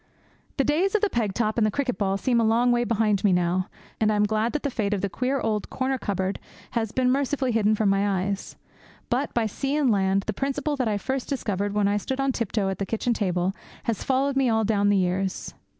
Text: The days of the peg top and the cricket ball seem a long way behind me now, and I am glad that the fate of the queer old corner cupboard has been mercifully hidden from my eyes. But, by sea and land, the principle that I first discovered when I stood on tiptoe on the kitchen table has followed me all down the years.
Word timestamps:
The 0.57 0.63
days 0.63 0.95
of 0.95 1.01
the 1.01 1.11
peg 1.11 1.35
top 1.35 1.59
and 1.59 1.67
the 1.67 1.69
cricket 1.69 1.99
ball 1.99 2.17
seem 2.17 2.41
a 2.41 2.43
long 2.43 2.71
way 2.71 2.83
behind 2.85 3.23
me 3.23 3.31
now, 3.31 3.69
and 3.99 4.11
I 4.11 4.15
am 4.15 4.23
glad 4.23 4.51
that 4.53 4.63
the 4.63 4.71
fate 4.71 4.95
of 4.95 5.01
the 5.01 5.09
queer 5.09 5.39
old 5.39 5.69
corner 5.69 5.99
cupboard 5.99 6.39
has 6.71 6.91
been 6.91 7.11
mercifully 7.11 7.51
hidden 7.51 7.75
from 7.75 7.89
my 7.89 8.23
eyes. 8.25 8.55
But, 9.11 9.31
by 9.35 9.45
sea 9.45 9.75
and 9.75 9.91
land, 9.91 10.23
the 10.25 10.33
principle 10.33 10.75
that 10.77 10.87
I 10.87 10.97
first 10.97 11.29
discovered 11.29 11.73
when 11.75 11.87
I 11.87 11.97
stood 11.97 12.19
on 12.19 12.31
tiptoe 12.31 12.69
on 12.69 12.75
the 12.79 12.85
kitchen 12.87 13.13
table 13.13 13.53
has 13.83 14.03
followed 14.03 14.35
me 14.35 14.49
all 14.49 14.63
down 14.63 14.89
the 14.89 14.97
years. 14.97 15.53